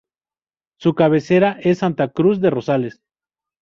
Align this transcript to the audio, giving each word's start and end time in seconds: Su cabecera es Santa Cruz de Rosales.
Su 0.79 0.95
cabecera 0.95 1.59
es 1.61 1.77
Santa 1.77 2.07
Cruz 2.11 2.41
de 2.41 2.49
Rosales. 2.49 3.03